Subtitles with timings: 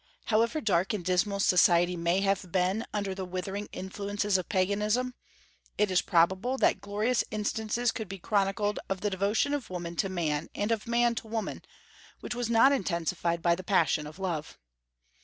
[0.25, 5.13] However dark and dismal society may have been under the withering influences of Paganism,
[5.77, 10.09] it is probable that glorious instances could be chronicled of the devotion of woman to
[10.09, 11.61] man and of man to woman,
[12.19, 14.57] which was not intensified by the passion of love.